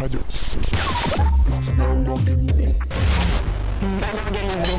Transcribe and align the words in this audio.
Radio. 0.00 0.20
Mal 1.76 2.08
organisé. 2.08 2.74
Mal 4.00 4.16
organisé. 4.24 4.78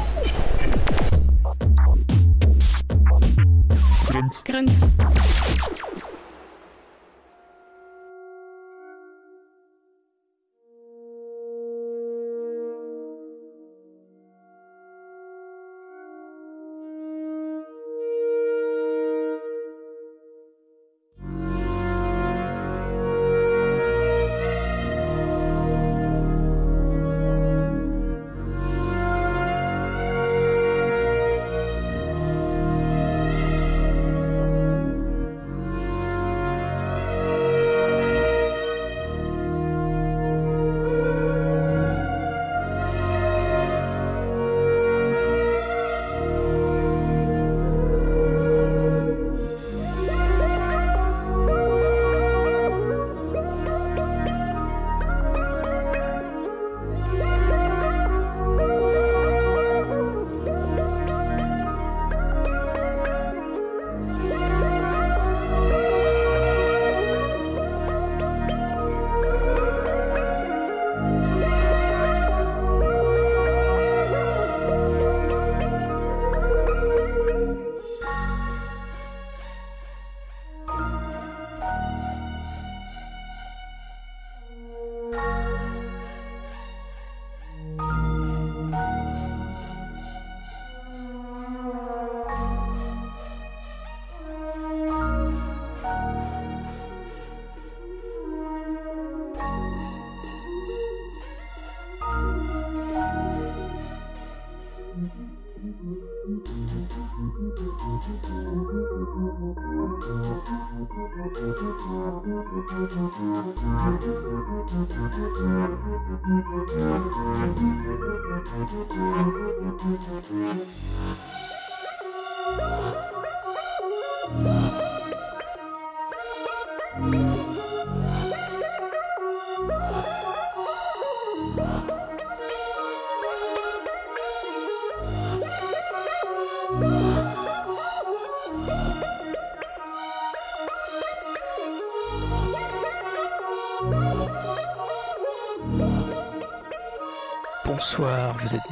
Grunt. 4.09 4.41
Grunt. 4.43 4.90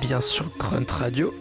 Bien 0.10 0.22
sur 0.22 0.48
Grunt 0.58 0.92
Radio. 0.92 1.32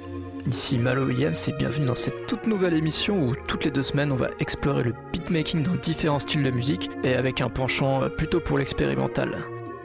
Ici 0.46 0.76
Malo 0.76 1.06
Williams 1.06 1.48
et 1.48 1.52
bienvenue 1.52 1.86
dans 1.86 1.94
cette 1.94 2.26
toute 2.26 2.46
nouvelle 2.46 2.74
émission 2.74 3.26
où 3.26 3.34
toutes 3.46 3.64
les 3.64 3.70
deux 3.70 3.80
semaines 3.80 4.12
on 4.12 4.16
va 4.16 4.28
explorer 4.40 4.82
le 4.82 4.94
beatmaking 5.10 5.62
dans 5.62 5.74
différents 5.76 6.18
styles 6.18 6.42
de 6.42 6.50
musique 6.50 6.90
et 7.02 7.14
avec 7.14 7.40
un 7.40 7.48
penchant 7.48 8.02
euh, 8.02 8.10
plutôt 8.10 8.40
pour 8.40 8.58
l'expérimental. 8.58 9.38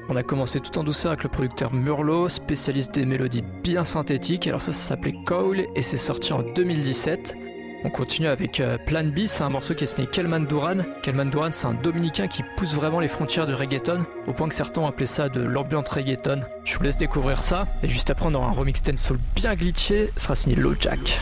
On 0.10 0.18
a 0.18 0.24
commencé 0.24 0.60
tout 0.60 0.78
en 0.78 0.84
douceur 0.84 1.14
avec 1.14 1.24
le 1.24 1.30
producteur 1.30 1.74
Murlo, 1.74 2.28
spécialiste 2.28 2.94
des 2.96 3.06
mélodies 3.06 3.46
bien 3.64 3.86
synthétiques. 3.86 4.48
Alors 4.48 4.62
ça, 4.62 4.74
s'appelait 4.74 5.16
Cole 5.26 5.66
et 5.78 5.82
c'est 5.82 5.96
sorti 5.96 6.34
en 6.34 6.42
2017. 6.42 7.38
On 7.86 7.90
continue 7.90 8.28
avec 8.28 8.62
euh, 8.62 8.78
Plan 8.78 9.04
B, 9.04 9.28
c'est 9.28 9.44
un 9.44 9.50
morceau 9.50 9.76
qui 9.76 9.84
est 9.84 9.88
signé 9.88 10.08
Kelman 10.08 10.46
Duran. 10.46 10.78
Kelman 11.02 11.30
Duran, 11.30 11.50
c'est 11.52 11.68
un 11.68 11.74
dominicain 11.74 12.28
qui 12.28 12.42
pousse 12.56 12.74
vraiment 12.76 13.02
les 13.02 13.10
frontières 13.10 13.46
du 13.46 13.54
reggaeton, 13.54 14.06
au 14.26 14.32
point 14.32 14.48
que 14.48 14.56
certains 14.56 14.82
ont 14.82 14.88
appelé 14.88 15.06
ça 15.06 15.28
de 15.28 15.42
l'ambiance 15.42 15.90
reggaeton. 15.90 16.42
Je 16.64 16.78
vous 16.78 16.84
laisse 16.84 16.98
découvrir 16.98 17.42
ça, 17.42 17.68
et 17.84 17.90
juste 17.90 18.10
après 18.10 18.28
on 18.28 18.34
aura 18.36 18.48
un 18.48 18.54
remix 18.54 18.82
soul 18.96 19.18
bien 19.36 19.54
glitché, 19.56 20.12
ce 20.16 20.24
sera 20.24 20.36
signé 20.36 20.56
Low 20.56 20.76
Jack. 20.80 21.20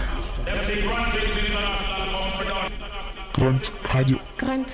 Grunt 3.34 3.62
Radio. 3.86 4.18
Grunt. 4.38 4.66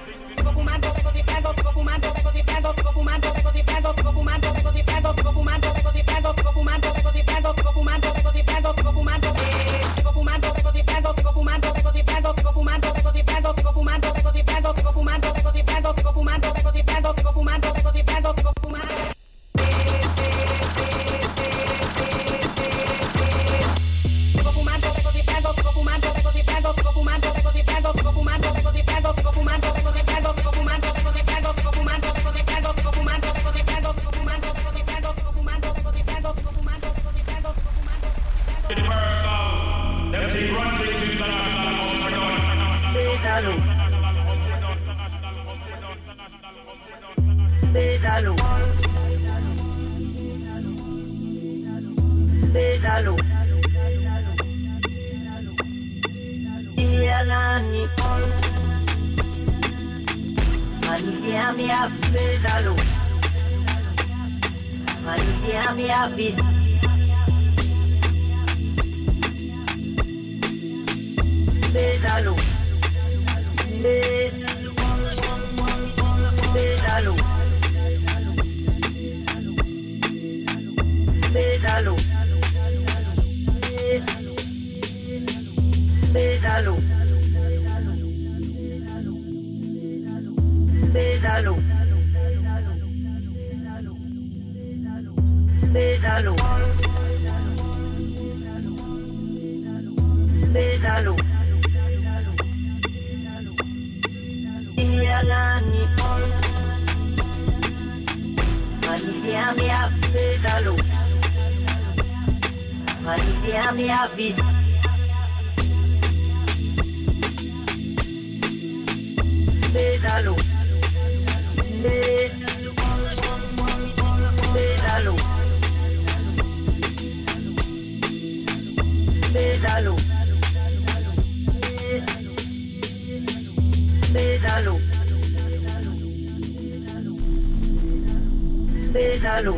Pedalo. 138.94 139.56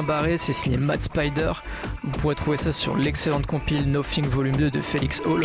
Barré, 0.03 0.37
c'est 0.37 0.53
signé 0.53 0.77
Mad 0.77 1.01
Spider. 1.01 1.51
Vous 2.03 2.11
pourrez 2.11 2.35
trouver 2.35 2.57
ça 2.57 2.71
sur 2.71 2.95
l'excellente 2.95 3.45
compile 3.45 3.89
Nothing 3.91 4.25
Volume 4.25 4.55
2 4.55 4.71
de 4.71 4.81
Felix 4.81 5.21
Hall. 5.25 5.41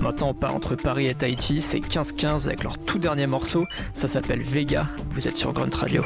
Maintenant 0.00 0.30
on 0.30 0.34
part 0.34 0.54
entre 0.54 0.76
Paris 0.76 1.06
et 1.06 1.14
Tahiti, 1.14 1.60
c'est 1.60 1.80
15-15 1.80 2.46
avec 2.46 2.62
leur 2.62 2.78
tout 2.78 2.98
dernier 2.98 3.26
morceau, 3.26 3.64
ça 3.92 4.08
s'appelle 4.08 4.42
Vega, 4.42 4.86
vous 5.10 5.28
êtes 5.28 5.36
sur 5.36 5.52
Grunt 5.52 5.74
Radio. 5.74 6.02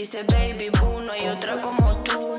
Dice 0.00 0.22
baby 0.22 0.70
uno 0.82 1.12
y 1.14 1.28
otra 1.28 1.60
como 1.60 1.94
tú. 2.04 2.34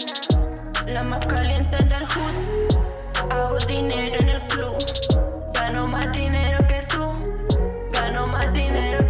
La 0.88 1.04
más 1.04 1.24
caliente 1.28 1.78
del 1.84 2.08
hood. 2.08 3.32
Hago 3.32 3.60
dinero 3.68 4.16
en 4.20 4.30
el 4.30 4.42
club. 4.48 4.76
Gano 5.54 5.86
más 5.86 6.12
dinero 6.12 6.58
que 6.68 6.82
tú. 6.88 7.06
Gano 7.92 8.26
más 8.26 8.52
dinero 8.52 9.01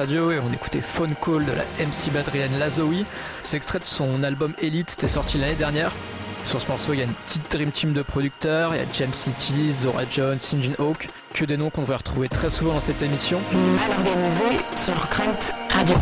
Radio 0.00 0.32
et 0.32 0.38
on 0.38 0.50
écoutait 0.50 0.80
Phone 0.80 1.14
Call 1.22 1.44
de 1.44 1.52
la 1.52 1.62
MC 1.78 2.10
Badrienne 2.10 2.58
Lazoui. 2.58 3.04
C'est 3.42 3.58
extrait 3.58 3.80
de 3.80 3.84
son 3.84 4.22
album 4.22 4.54
Elite, 4.58 4.88
c'était 4.88 5.08
sorti 5.08 5.36
l'année 5.36 5.56
dernière. 5.56 5.92
Sur 6.44 6.58
ce 6.58 6.66
morceau, 6.68 6.94
il 6.94 7.00
y 7.00 7.02
a 7.02 7.04
une 7.04 7.12
petite 7.12 7.52
dream 7.52 7.70
team 7.70 7.92
de 7.92 8.00
producteurs. 8.00 8.74
Il 8.74 8.78
y 8.78 8.80
a 8.80 8.86
James 8.94 9.12
City, 9.12 9.70
Zora 9.70 10.04
Jones, 10.08 10.38
Sinjin 10.38 10.72
Hawk, 10.78 11.10
que 11.34 11.44
des 11.44 11.58
noms 11.58 11.68
qu'on 11.68 11.82
devrait 11.82 11.96
retrouver 11.96 12.30
très 12.30 12.48
souvent 12.48 12.72
dans 12.72 12.80
cette 12.80 13.02
émission. 13.02 13.40
Mal 13.52 13.90
organisé 13.98 14.64
sur 14.74 14.94
Grunt 15.10 15.52
Radio. 15.68 15.96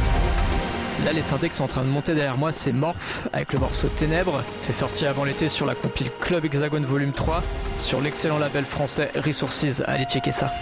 Là, 1.04 1.12
les 1.12 1.22
synthés 1.22 1.48
qui 1.48 1.56
sont 1.56 1.64
en 1.64 1.68
train 1.68 1.82
de 1.82 1.88
monter 1.88 2.14
derrière 2.14 2.38
moi, 2.38 2.52
c'est 2.52 2.72
Morph 2.72 3.26
avec 3.32 3.52
le 3.52 3.58
morceau 3.58 3.88
Ténèbres. 3.88 4.44
C'est 4.62 4.72
sorti 4.72 5.06
avant 5.06 5.24
l'été 5.24 5.48
sur 5.48 5.66
la 5.66 5.74
compile 5.74 6.10
Club 6.20 6.44
Hexagone 6.44 6.84
Volume 6.84 7.12
3 7.12 7.42
sur 7.78 8.00
l'excellent 8.00 8.38
label 8.38 8.64
français 8.64 9.10
Resources. 9.16 9.82
Allez 9.86 10.04
checker 10.04 10.30
ça. 10.30 10.52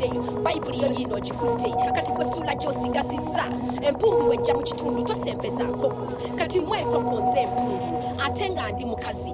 ogiddeyo 0.00 0.22
bayibuli 0.42 0.82
yo 0.82 0.88
yiino 0.88 1.16
ogikutte 1.16 1.68
kati 1.94 2.12
gwe 2.12 2.24
ssuula 2.24 2.54
gy'osigasiza 2.54 3.44
empungu 3.82 4.22
bwejja 4.26 4.54
mu 4.54 4.62
kitundu 4.62 5.02
tosempeza 5.02 5.64
nkoko 5.64 6.02
kati 6.38 6.60
mwe 6.60 6.78
enkoko 6.78 7.20
nze 7.20 7.40
empungu 7.40 8.12
ate 8.24 8.50
nga 8.50 8.72
ndi 8.72 8.84
mukazi 8.84 9.32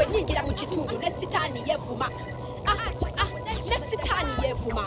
kwenyingira 0.00 0.40
mu 0.46 0.52
kitundu 0.56 0.94
nesitani 0.98 1.60
yevuma 1.68 2.08
nesitani 3.68 4.32
yevuma 4.46 4.84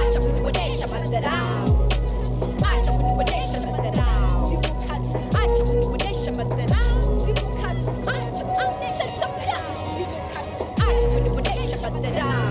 acha 0.00 0.18
kunibonesha 0.20 0.86
madharau 0.86 1.68
acha 2.70 2.92
kunibonesha 2.96 3.58
madharau 3.66 4.62
acha 5.40 5.62
kunibonesha 5.68 6.30
madharau 6.38 6.96
acha 10.78 11.08
kunibonesha 11.12 11.76
madharau 11.82 12.47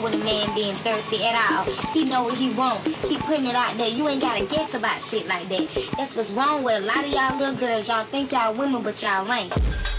wrong 0.00 0.12
with 0.12 0.20
a 0.20 0.24
man 0.24 0.54
being 0.54 0.74
thirsty 0.74 1.24
at 1.24 1.34
all. 1.50 1.64
He 1.92 2.04
know 2.04 2.24
what 2.24 2.36
he 2.36 2.50
want. 2.50 2.80
He 2.86 3.16
putting 3.18 3.46
it 3.46 3.54
out 3.54 3.76
there. 3.76 3.88
You 3.88 4.08
ain't 4.08 4.20
gotta 4.20 4.44
guess 4.46 4.74
about 4.74 5.00
shit 5.00 5.26
like 5.26 5.48
that. 5.48 5.68
That's 5.96 6.16
what's 6.16 6.30
wrong 6.30 6.62
with 6.62 6.82
a 6.82 6.86
lot 6.86 7.04
of 7.04 7.10
y'all 7.10 7.38
little 7.38 7.54
girls. 7.54 7.88
Y'all 7.88 8.04
think 8.04 8.32
y'all 8.32 8.54
women, 8.54 8.82
but 8.82 9.02
y'all 9.02 9.30
ain't. 9.32 9.89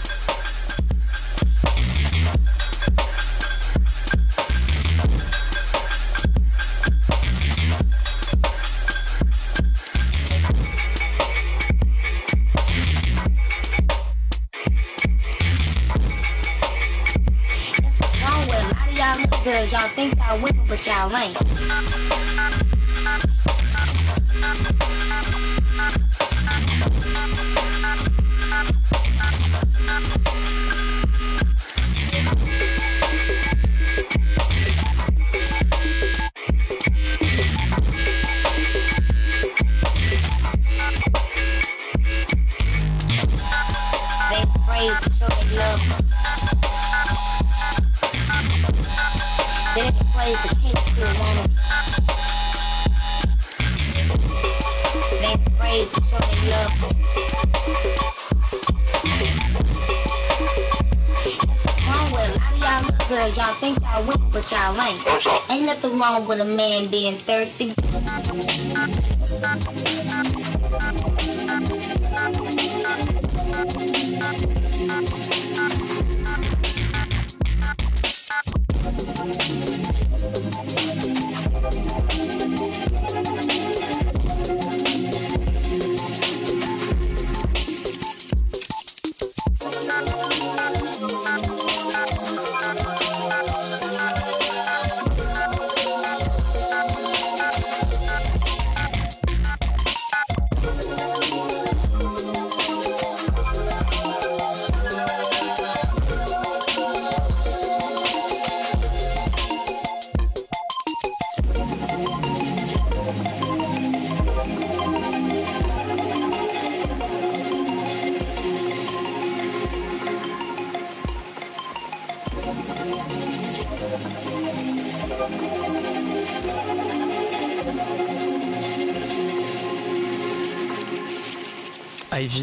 Tchau, 20.82 21.08
mãe. 21.10 21.32
Women, 64.72 64.98
but 65.04 65.24
y'all 65.24 65.34
ain't. 65.34 65.50
Ain't 65.50 65.66
nothing 65.66 65.98
wrong 65.98 66.26
with 66.26 66.40
a 66.40 66.44
man 66.44 66.88
being 66.90 67.16
thirsty. 67.16 67.81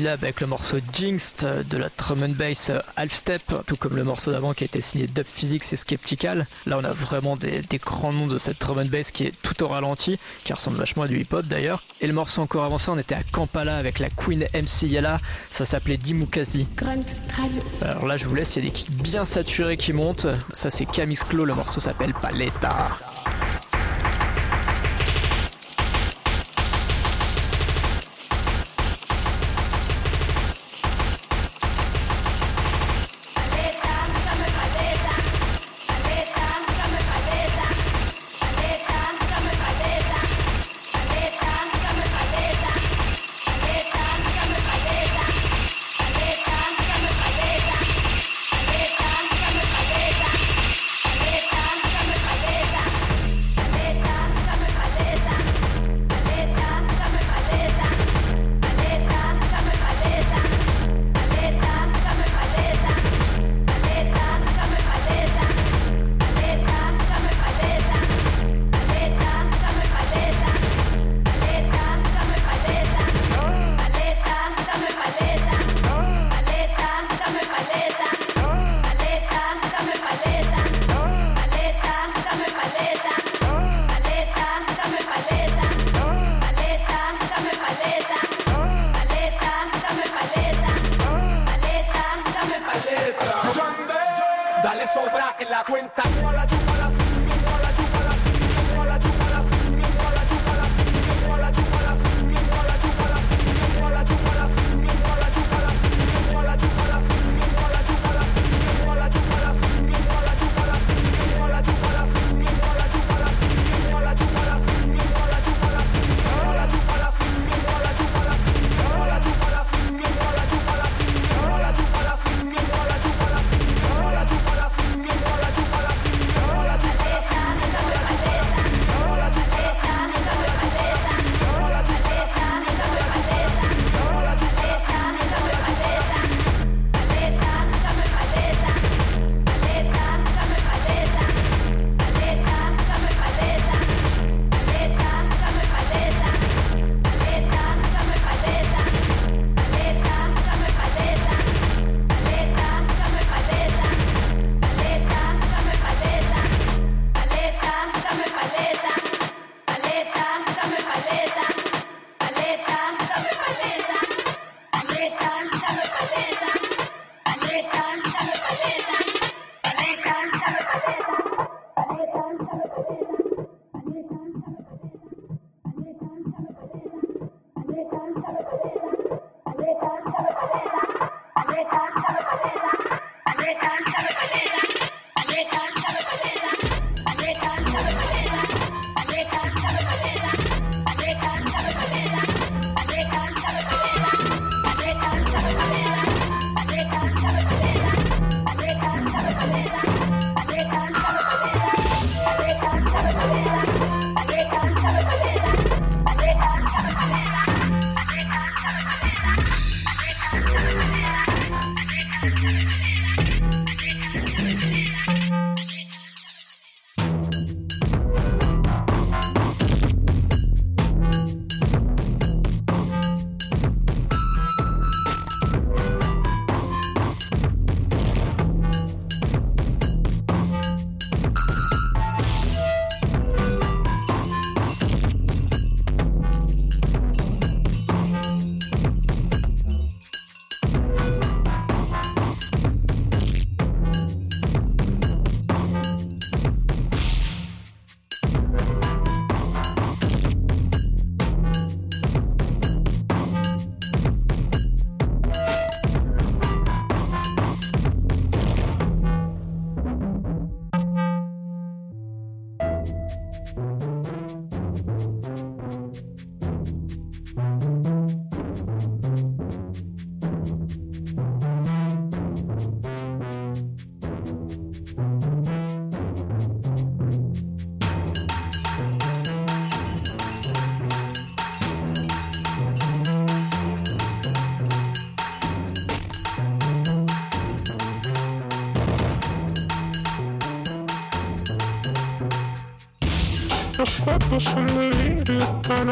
Lab 0.09 0.23
avec 0.23 0.41
le 0.41 0.47
morceau 0.47 0.77
Jinxed 0.91 1.67
de 1.69 1.77
la 1.77 1.89
drum 1.95 2.23
and 2.23 2.29
bass 2.29 2.71
euh, 2.71 2.79
Half 2.95 3.13
Step, 3.13 3.43
tout 3.67 3.75
comme 3.75 3.95
le 3.95 4.03
morceau 4.03 4.31
d'avant 4.31 4.55
qui 4.55 4.63
a 4.63 4.65
été 4.65 4.81
signé 4.81 5.05
Dub 5.05 5.27
Physics 5.27 5.71
et 5.71 5.75
Skeptical. 5.75 6.47
Là, 6.65 6.79
on 6.79 6.83
a 6.83 6.91
vraiment 6.91 7.35
des, 7.35 7.61
des 7.61 7.77
grands 7.77 8.11
noms 8.11 8.25
de 8.25 8.39
cette 8.39 8.59
drum 8.59 8.79
and 8.79 8.85
bass 8.85 9.11
qui 9.11 9.25
est 9.25 9.33
tout 9.43 9.61
au 9.61 9.67
ralenti, 9.67 10.17
qui 10.45 10.53
ressemble 10.53 10.77
vachement 10.77 11.03
à 11.03 11.07
du 11.07 11.19
hip-hop 11.19 11.45
d'ailleurs. 11.45 11.83
Et 12.01 12.07
le 12.07 12.13
morceau 12.13 12.41
encore 12.41 12.63
avancé, 12.63 12.89
on 12.89 12.97
était 12.97 13.13
à 13.13 13.21
Kampala 13.31 13.77
avec 13.77 13.99
la 13.99 14.09
Queen 14.09 14.47
MC 14.55 14.87
Yala, 14.87 15.19
ça 15.51 15.67
s'appelait 15.67 15.97
Dimukazi. 15.97 16.65
Grunt 16.75 17.05
Radio. 17.37 17.61
Alors 17.83 18.07
là, 18.07 18.17
je 18.17 18.27
vous 18.27 18.33
laisse, 18.33 18.55
il 18.55 18.63
y 18.63 18.67
a 18.67 18.69
des 18.69 18.75
kicks 18.75 18.91
bien 18.91 19.25
saturés 19.25 19.77
qui 19.77 19.93
montent. 19.93 20.25
Ça, 20.53 20.71
c'est 20.71 20.85
Camix 20.85 21.23
Clo, 21.23 21.45
le 21.45 21.53
morceau 21.53 21.79
s'appelle 21.79 22.15
Paletta. 22.19 22.97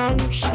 Sunshine. 0.08 0.47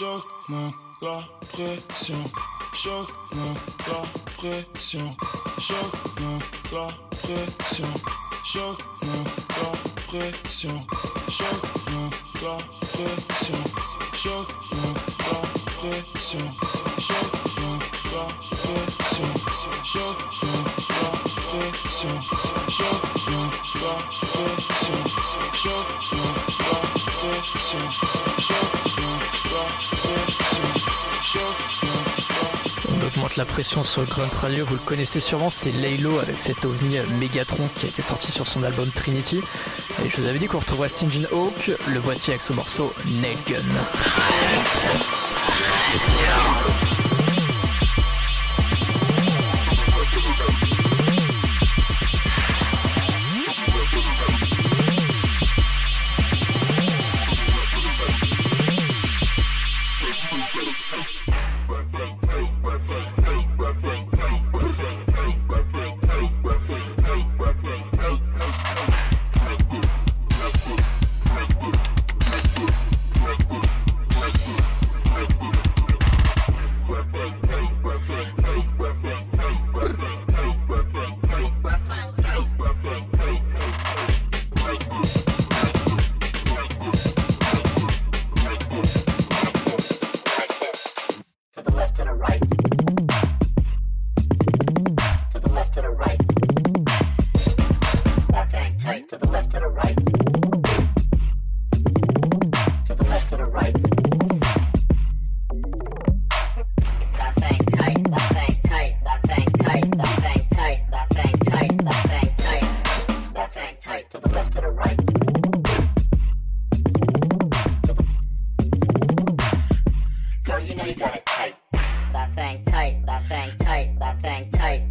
j'augmente 0.00 0.74
la 1.02 1.20
pression, 1.52 2.14
j'augmente 2.72 3.58
la 3.86 4.00
pression, 4.38 5.14
j'augmente 5.58 6.42
la 6.72 6.88
pression, 7.18 7.90
j'augmente 8.50 9.28
la 9.60 9.70
pression, 10.06 10.86
j'augmente 11.28 12.16
la 12.40 12.56
pression, 12.88 13.60
j'augmente 14.22 14.96
la 15.28 15.44
pression, 15.76 16.46
j'augmente 16.96 17.92
la 18.10 18.24
pression, 18.48 19.44
j'augmente 19.84 20.34
la 20.88 21.10
pression, 21.44 22.14
j'augmente 22.70 23.64
la 23.74 23.94
pression, 24.20 24.94
j'augmente 25.62 26.48
la 26.58 26.78
pression. 26.78 26.99
On 32.88 33.06
augmente 33.06 33.36
la 33.36 33.44
pression 33.44 33.84
sur 33.84 34.06
Grunt 34.06 34.30
Radio, 34.40 34.64
vous 34.64 34.74
le 34.74 34.80
connaissez 34.80 35.20
sûrement, 35.20 35.50
c'est 35.50 35.72
Laylo 35.72 36.18
avec 36.18 36.38
cet 36.38 36.64
ovni 36.64 36.96
Megatron 37.18 37.68
qui 37.74 37.86
a 37.86 37.88
été 37.90 38.00
sorti 38.00 38.32
sur 38.32 38.46
son 38.46 38.62
album 38.62 38.90
Trinity. 38.90 39.42
Et 40.02 40.08
je 40.08 40.16
vous 40.16 40.26
avais 40.26 40.38
dit 40.38 40.46
qu'on 40.46 40.60
retrouverait 40.60 40.88
Sinjin 40.88 41.24
Hawk, 41.30 41.72
le 41.88 41.98
voici 41.98 42.30
avec 42.30 42.40
ce 42.40 42.54
morceau 42.54 42.94
Nail 43.06 43.36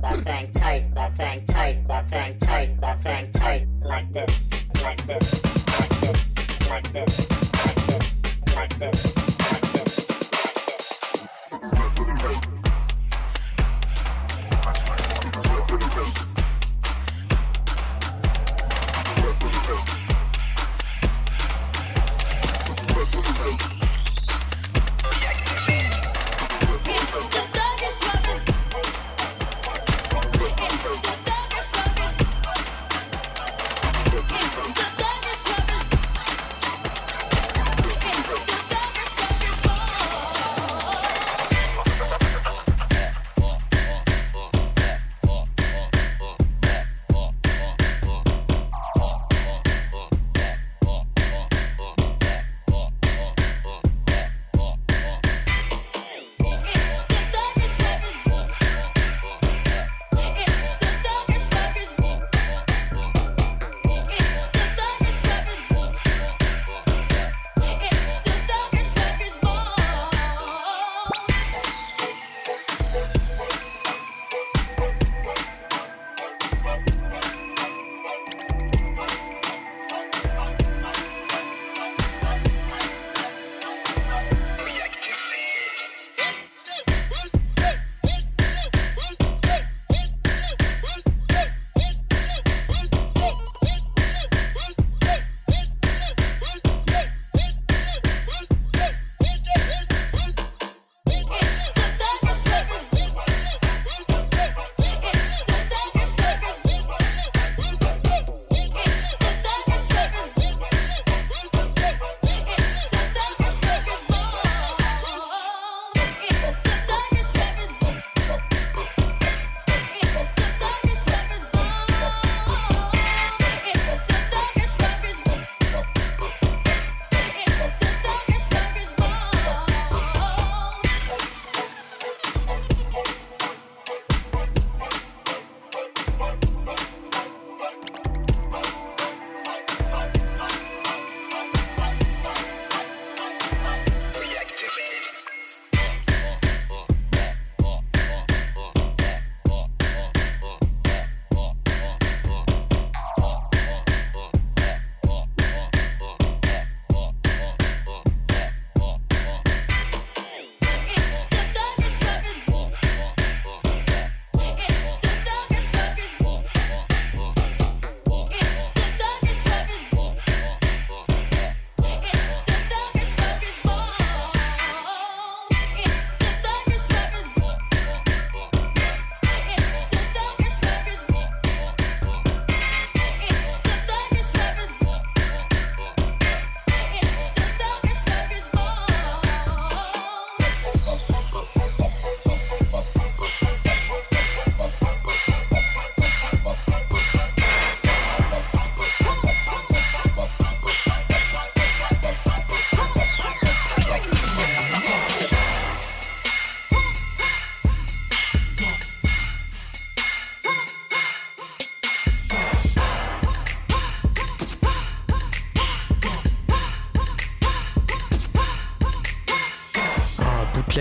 that 0.09 0.23
thing 0.23 0.51
tight, 0.51 0.95
that 0.95 1.15
thing. 1.15 1.48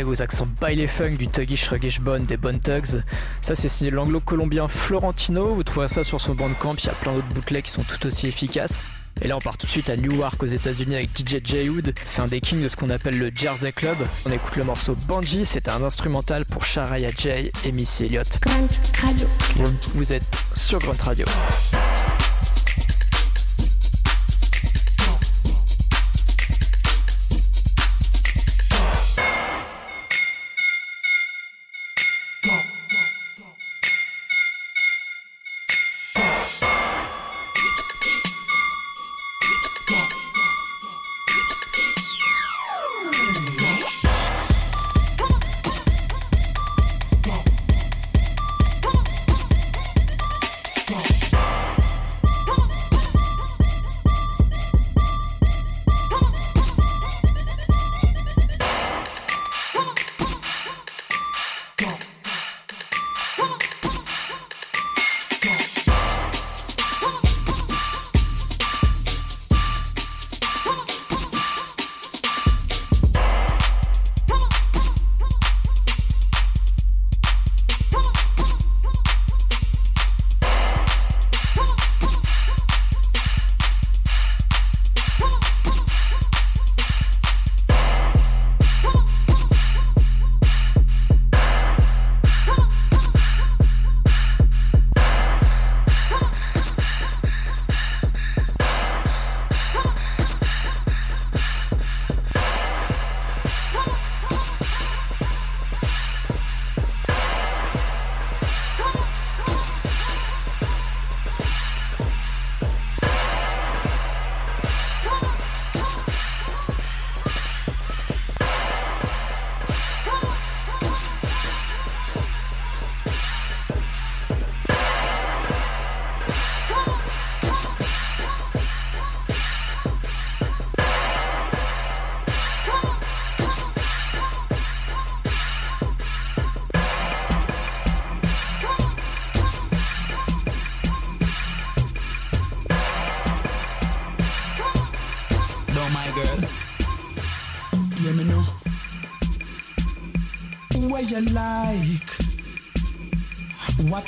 Aux 0.09 0.23
accents 0.23 0.49
baile 0.61 0.89
funk 0.89 1.17
du 1.17 1.29
Tuggish 1.29 1.69
Ruggish 1.69 2.01
Bone 2.01 2.25
des 2.25 2.37
Bone 2.37 2.61
Tugs. 2.61 3.03
Ça, 3.43 3.55
c'est 3.55 3.69
signé 3.69 3.91
l'anglo-colombien 3.91 4.69
Florentino. 4.69 5.55
Vous 5.55 5.63
trouverez 5.63 5.89
ça 5.89 6.03
sur 6.03 6.21
son 6.21 6.35
bandcamp. 6.35 6.75
Il 6.75 6.87
y 6.87 6.89
a 6.89 6.95
plein 6.95 7.15
d'autres 7.15 7.29
bootlegs 7.29 7.65
qui 7.65 7.71
sont 7.71 7.85
tout 7.85 8.07
aussi 8.07 8.27
efficaces. 8.27 8.83
Et 9.21 9.29
là, 9.29 9.37
on 9.37 9.41
part 9.41 9.59
tout 9.59 9.67
de 9.67 9.71
suite 9.71 9.91
à 9.91 9.97
Newark 9.97 10.43
aux 10.43 10.47
États-Unis 10.47 10.95
avec 10.95 11.11
DJ 11.17 11.39
J-Wood. 11.43 11.93
C'est 12.05 12.23
un 12.23 12.27
des 12.27 12.41
kings 12.41 12.63
de 12.63 12.69
ce 12.69 12.77
qu'on 12.77 12.91
appelle 12.91 13.19
le 13.19 13.31
Jersey 13.35 13.73
Club. 13.73 13.97
On 14.27 14.31
écoute 14.31 14.57
le 14.57 14.65
morceau 14.65 14.95
Banji. 15.07 15.45
C'était 15.45 15.71
un 15.71 15.83
instrumental 15.83 16.45
pour 16.45 16.65
Sharaya 16.65 17.11
J 17.17 17.51
et 17.65 17.73
Missy 17.73 18.05
Elliott. 18.05 18.39
Vous 19.95 20.13
êtes 20.13 20.39
sur 20.55 20.79
Grunt 20.79 21.03
Radio. 21.03 21.27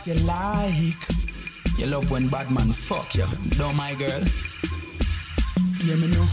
What 0.00 0.16
you 0.16 0.24
like? 0.24 1.78
You 1.78 1.86
love 1.86 2.10
when 2.10 2.28
bad 2.28 2.50
man 2.50 2.72
fuck 2.72 3.14
you. 3.14 3.26
Don't 3.58 3.76
my 3.76 3.94
girl. 3.94 4.22
Hear 5.82 5.98
me 5.98 6.06
now. 6.06 6.26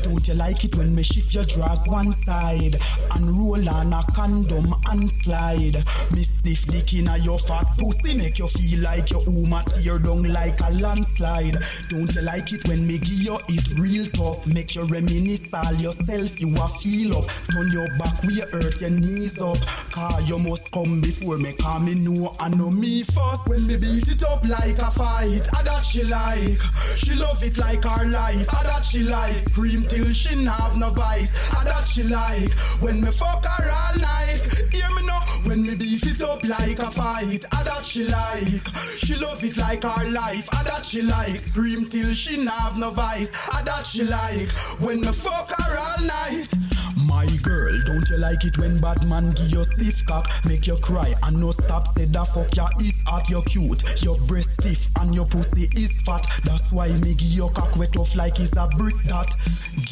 Don't 0.00 0.26
you 0.26 0.34
like 0.34 0.64
it 0.64 0.74
when 0.76 0.94
me 0.94 1.02
shift 1.02 1.34
your 1.34 1.44
drawers 1.44 1.86
one 1.86 2.12
side 2.14 2.78
and 3.14 3.30
roll 3.30 3.68
on 3.68 3.92
a 3.92 4.02
condom 4.14 4.74
and 4.86 5.12
slide? 5.12 5.84
Me 6.14 6.22
stiff 6.22 6.66
dick 6.66 6.94
in 6.94 7.08
a 7.08 7.18
your 7.18 7.38
fat 7.38 7.66
pussy 7.76 8.16
make 8.16 8.38
you 8.38 8.48
feel 8.48 8.80
like 8.80 9.10
your 9.10 9.22
uma 9.28 9.62
tear 9.66 9.98
down 9.98 10.22
like 10.32 10.58
a 10.60 10.70
landslide. 10.72 11.58
Don't 11.88 12.12
you 12.14 12.22
like 12.22 12.52
it 12.52 12.66
when 12.66 12.86
me 12.86 12.98
give 12.98 13.20
you 13.20 13.38
it 13.48 13.78
real 13.78 14.06
tough? 14.06 14.46
Make 14.46 14.74
you 14.74 14.84
reminisce 14.84 15.52
all 15.52 15.74
yourself, 15.74 16.40
you 16.40 16.54
a 16.56 16.68
feel 16.68 17.18
up. 17.18 17.28
Turn 17.50 17.70
your 17.70 17.88
back, 17.98 18.22
we 18.22 18.40
hurt 18.40 18.80
your 18.80 18.90
knees 18.90 19.38
up. 19.40 19.58
Car 19.92 20.22
you 20.22 20.38
must 20.38 20.72
come 20.72 21.02
before 21.02 21.36
me, 21.36 21.52
call 21.52 21.78
me 21.80 21.94
know 21.94 22.32
I 22.40 22.48
know 22.48 22.70
me 22.70 23.02
first. 23.02 23.46
When 23.46 23.66
me 23.66 23.76
beat 23.76 24.08
it 24.08 24.22
up 24.22 24.42
like 24.48 24.78
a 24.78 24.90
fight, 24.90 25.46
I 25.52 25.62
that 25.64 25.84
she 25.84 26.02
like. 26.04 26.60
She 26.96 27.14
love 27.14 27.44
it 27.44 27.58
like 27.58 27.84
her 27.84 28.06
life, 28.06 28.46
I 28.54 28.62
that 28.62 28.86
she 28.86 29.00
like. 29.00 29.38
Scream 29.40 29.84
till 29.86 30.10
she 30.14 30.44
have 30.44 30.78
no 30.78 30.88
voice, 30.88 31.34
I 31.52 31.64
that 31.64 31.86
she 31.86 32.04
like. 32.04 32.50
When 32.80 33.02
me 33.02 33.10
fuck 33.10 33.44
her 33.44 33.70
all 33.70 34.00
night, 34.00 34.42
hear 34.72 34.88
me 34.96 35.06
now. 35.06 35.20
When 35.44 35.62
me 35.62 35.74
beat 35.74 36.06
it 36.06 36.22
up 36.22 36.42
like 36.42 36.78
a 36.78 36.90
fight, 36.90 37.44
I 37.52 37.62
that 37.62 37.84
she 37.84 38.04
like. 38.06 38.66
She 38.96 39.14
love 39.16 39.44
it 39.44 39.58
like 39.58 39.82
her 39.82 40.08
life, 40.08 40.48
I 40.52 40.62
that 40.62 40.86
she 40.86 41.02
like. 41.02 41.36
Scream 41.38 41.86
till 41.86 42.14
she 42.14 42.46
have 42.46 42.78
no 42.78 42.90
voice, 42.92 43.30
I 43.50 43.62
that 43.64 43.84
she 43.84 44.04
like. 44.04 44.48
When 44.80 45.02
me 45.02 45.12
fuck 45.12 45.50
her 45.60 45.78
all 45.78 46.02
night. 46.02 46.71
My 47.12 47.26
girl, 47.42 47.78
don't 47.84 48.08
you 48.08 48.16
like 48.16 48.42
it 48.46 48.56
when 48.56 48.80
bad 48.80 49.06
man 49.06 49.32
give 49.32 49.50
you 49.50 49.64
stiff 49.64 50.06
cock, 50.06 50.32
make 50.46 50.66
you 50.66 50.76
cry 50.76 51.12
and 51.24 51.38
no 51.38 51.50
stop 51.50 51.86
say 51.88 52.06
that 52.06 52.24
fuck 52.28 52.56
ya 52.56 52.68
is 52.80 53.02
hot, 53.06 53.28
you 53.28 53.42
cute, 53.42 54.02
your 54.02 54.16
breast 54.20 54.48
stiff 54.58 54.88
and 54.98 55.14
your 55.14 55.26
pussy 55.26 55.68
is 55.76 56.00
fat. 56.00 56.26
That's 56.44 56.72
why 56.72 56.88
me 56.88 57.14
give 57.14 57.28
your 57.28 57.50
cock 57.50 57.76
wet 57.76 57.98
off 57.98 58.16
like 58.16 58.40
it's 58.40 58.56
a 58.56 58.66
brick 58.78 58.96
that. 59.04 59.30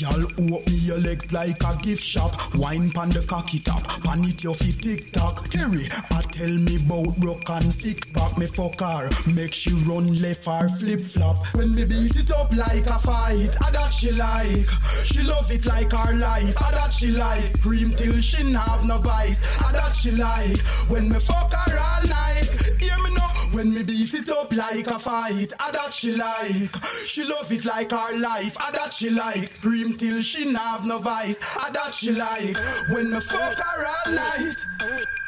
Girl, 0.01 0.25
open 0.55 0.75
your 0.77 0.97
legs 0.97 1.31
like 1.31 1.63
a 1.63 1.77
gift 1.77 2.03
shop, 2.03 2.33
wine 2.55 2.91
pan 2.91 3.11
the 3.11 3.23
cocky 3.29 3.59
top, 3.59 3.87
pan 4.03 4.25
it 4.25 4.43
your 4.43 4.55
feet 4.55 4.81
tick 4.81 5.13
tock. 5.13 5.53
Harry, 5.53 5.89
I 5.93 6.23
tell 6.33 6.49
me 6.49 6.79
bout 6.79 7.15
broke 7.19 7.51
and 7.51 7.75
fix 7.75 8.11
back 8.13 8.39
me 8.39 8.47
fuck 8.47 8.81
her, 8.81 9.11
make 9.35 9.53
she 9.53 9.75
run 9.85 10.23
left 10.23 10.49
or 10.49 10.71
flip 10.71 11.01
flop. 11.01 11.37
When 11.55 11.75
me 11.75 11.85
beat 11.85 12.17
it 12.17 12.31
up 12.31 12.51
like 12.57 12.87
a 12.87 12.99
fight, 12.99 13.55
I 13.61 13.71
that 13.73 13.93
she 13.93 14.11
like, 14.13 14.69
she 15.05 15.23
love 15.23 15.53
it 15.53 15.67
like 15.67 15.93
her 15.93 16.15
life, 16.15 16.57
I 16.63 16.71
that 16.71 16.93
she 16.95 17.10
like. 17.11 17.49
Scream 17.49 17.91
till 17.91 18.21
she 18.21 18.53
have 18.53 18.87
no 18.87 18.99
voice. 18.99 19.41
I 19.61 19.67
ah, 19.67 19.73
that 19.73 19.97
she 19.97 20.11
like. 20.13 20.59
When 20.89 21.09
me 21.09 21.19
fuck 21.19 21.53
her 21.53 21.79
all 21.79 22.09
night. 22.09 22.51
Hear 22.79 22.97
me 23.05 23.15
now. 23.15 23.29
When 23.53 23.75
me 23.75 23.83
beat 23.83 24.15
it 24.15 24.29
up 24.31 24.53
like 24.53 24.87
a 24.87 24.99
fight. 24.99 25.53
I 25.59 25.71
that 25.73 25.93
she 25.93 26.15
like. 26.15 26.75
She 27.07 27.25
love 27.25 27.53
it 27.53 27.65
like 27.65 27.91
her 27.91 28.19
life. 28.19 28.57
I 28.59 28.71
that 28.73 28.93
she 28.93 29.11
like. 29.11 29.49
Scream 29.49 29.97
till 29.97 30.23
she 30.23 30.53
have 30.53 30.87
no 30.87 30.99
voice. 30.99 31.39
I 31.57 31.71
that 31.71 31.95
she 31.95 32.13
like. 32.13 32.57
When 32.91 33.11
me 33.11 33.21
fuck 33.21 33.59
her 33.59 33.87
all 33.87 34.13
night. 34.13 35.20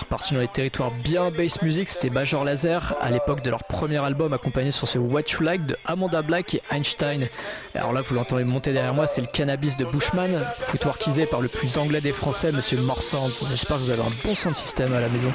Reparti 0.00 0.34
dans 0.34 0.40
les 0.40 0.48
territoires 0.48 0.90
bien 0.90 1.30
bass 1.30 1.62
music, 1.62 1.88
c'était 1.88 2.10
Major 2.10 2.44
Laser 2.44 2.94
à 3.00 3.10
l'époque 3.10 3.42
de 3.42 3.50
leur 3.50 3.64
premier 3.64 3.98
album 3.98 4.32
accompagné 4.32 4.70
sur 4.70 4.88
ce 4.88 4.98
What 4.98 5.22
You 5.32 5.42
Like 5.42 5.64
de 5.64 5.76
Amanda 5.84 6.22
Black 6.22 6.54
et 6.54 6.62
Einstein. 6.70 7.28
Alors 7.74 7.92
là 7.92 8.02
vous 8.02 8.14
l'entendez 8.14 8.44
monter 8.44 8.72
derrière 8.72 8.94
moi, 8.94 9.06
c'est 9.06 9.20
le 9.20 9.26
cannabis 9.26 9.76
de 9.76 9.84
Bushman, 9.84 10.30
footworkisé 10.58 11.26
par 11.26 11.40
le 11.40 11.48
plus 11.48 11.78
anglais 11.78 12.00
des 12.00 12.12
français, 12.12 12.52
monsieur 12.52 12.78
Morsand. 12.78 13.30
J'espère 13.48 13.76
que 13.76 13.82
vous 13.82 13.90
avez 13.90 14.02
un 14.02 14.12
bon 14.24 14.34
sound 14.34 14.54
système 14.54 14.92
à 14.94 15.00
la 15.00 15.08
maison. 15.08 15.32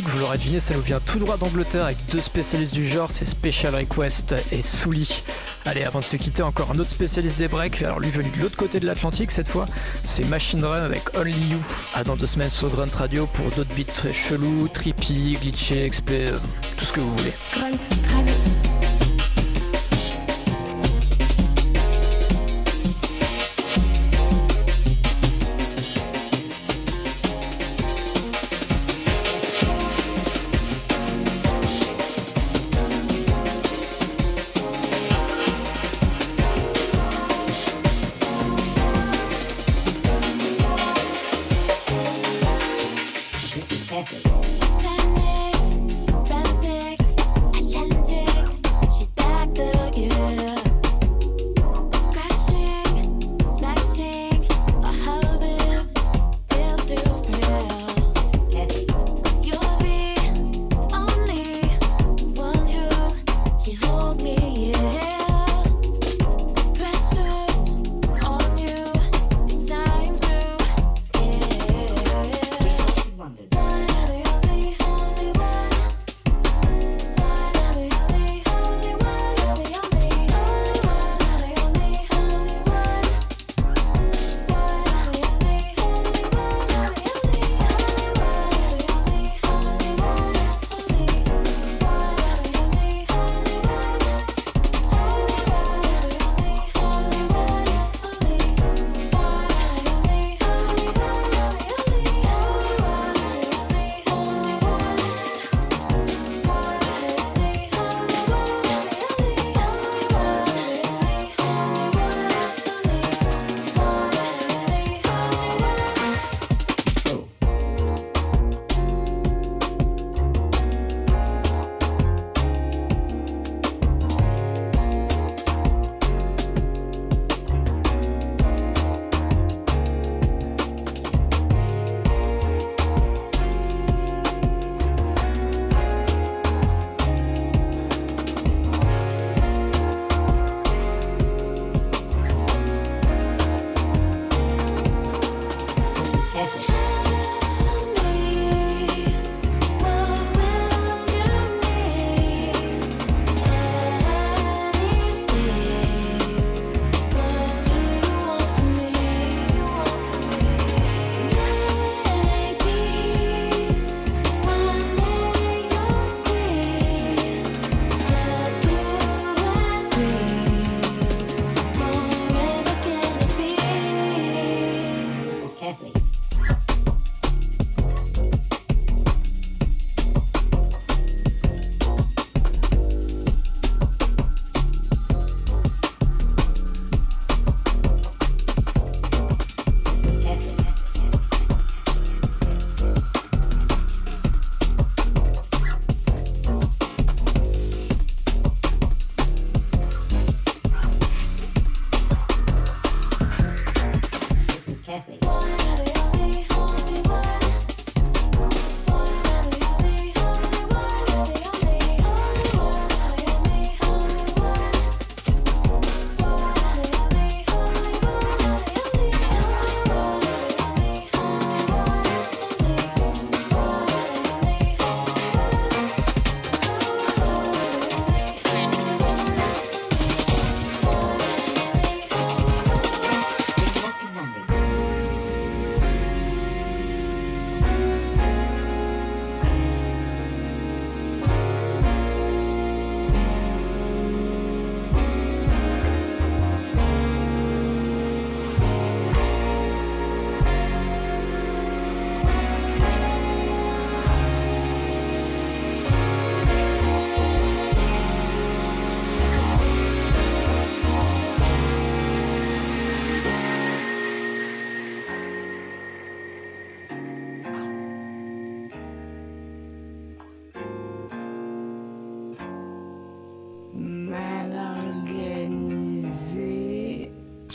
Vous 0.00 0.18
l'aurez 0.18 0.38
deviné, 0.38 0.58
ça 0.58 0.74
nous 0.74 0.80
vient 0.80 1.00
tout 1.00 1.18
droit 1.18 1.36
d'Angleterre 1.36 1.84
avec 1.84 1.98
deux 2.10 2.20
spécialistes 2.20 2.72
du 2.72 2.86
genre, 2.86 3.10
c'est 3.10 3.26
Special 3.26 3.74
Request 3.74 4.34
et 4.50 4.62
Souli. 4.62 5.22
Allez, 5.66 5.84
avant 5.84 6.00
de 6.00 6.04
se 6.04 6.16
quitter, 6.16 6.42
encore 6.42 6.70
un 6.70 6.78
autre 6.78 6.88
spécialiste 6.88 7.38
des 7.38 7.48
breaks, 7.48 7.82
alors 7.82 8.00
lui 8.00 8.08
venu 8.10 8.30
de 8.36 8.42
l'autre 8.42 8.56
côté 8.56 8.80
de 8.80 8.86
l'Atlantique 8.86 9.30
cette 9.30 9.48
fois, 9.48 9.66
c'est 10.02 10.24
Machine 10.24 10.64
Run 10.64 10.82
avec 10.82 11.14
Only 11.16 11.32
You. 11.32 11.58
À 11.94 12.04
dans 12.04 12.16
deux 12.16 12.26
semaines 12.26 12.48
sur 12.48 12.70
Grunt 12.70 12.94
Radio 12.96 13.26
pour 13.26 13.50
d'autres 13.50 13.74
beats 13.74 13.92
très 13.92 14.12
chelous, 14.12 14.68
trippy, 14.68 15.36
glitchés, 15.40 15.90
XP, 15.90 16.10
euh, 16.10 16.38
tout 16.76 16.84
ce 16.86 16.92
que 16.92 17.00
vous 17.00 17.14
voulez. 17.16 17.34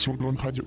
Sur 0.08 0.16
Grunt 0.16 0.42
Radio. 0.42 0.67